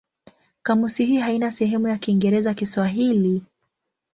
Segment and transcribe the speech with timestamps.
[0.61, 3.43] Kamusi hii haina sehemu ya Kiingereza-Kiswahili.